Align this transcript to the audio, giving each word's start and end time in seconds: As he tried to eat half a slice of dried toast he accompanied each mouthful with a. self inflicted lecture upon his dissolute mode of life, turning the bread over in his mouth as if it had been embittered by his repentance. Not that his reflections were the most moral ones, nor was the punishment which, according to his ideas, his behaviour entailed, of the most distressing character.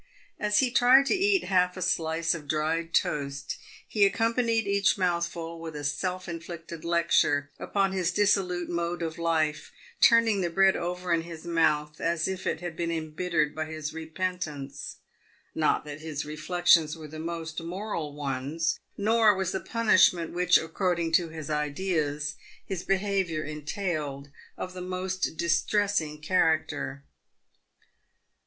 As 0.39 0.57
he 0.61 0.71
tried 0.71 1.05
to 1.05 1.13
eat 1.13 1.43
half 1.43 1.77
a 1.77 1.81
slice 1.83 2.33
of 2.33 2.47
dried 2.47 2.91
toast 2.91 3.59
he 3.87 4.03
accompanied 4.03 4.65
each 4.65 4.97
mouthful 4.97 5.59
with 5.59 5.75
a. 5.75 5.83
self 5.83 6.27
inflicted 6.27 6.83
lecture 6.83 7.51
upon 7.59 7.91
his 7.91 8.11
dissolute 8.11 8.67
mode 8.67 9.03
of 9.03 9.19
life, 9.19 9.71
turning 10.01 10.41
the 10.41 10.49
bread 10.49 10.75
over 10.75 11.13
in 11.13 11.21
his 11.21 11.45
mouth 11.45 11.99
as 12.01 12.27
if 12.27 12.47
it 12.47 12.61
had 12.61 12.75
been 12.75 12.89
embittered 12.91 13.53
by 13.53 13.65
his 13.65 13.93
repentance. 13.93 14.95
Not 15.53 15.85
that 15.85 16.01
his 16.01 16.25
reflections 16.25 16.97
were 16.97 17.07
the 17.07 17.19
most 17.19 17.61
moral 17.61 18.15
ones, 18.15 18.79
nor 18.97 19.35
was 19.35 19.51
the 19.51 19.59
punishment 19.59 20.33
which, 20.33 20.57
according 20.57 21.11
to 21.11 21.29
his 21.29 21.51
ideas, 21.51 22.37
his 22.65 22.81
behaviour 22.81 23.43
entailed, 23.43 24.31
of 24.57 24.73
the 24.73 24.81
most 24.81 25.37
distressing 25.37 26.19
character. 26.23 27.03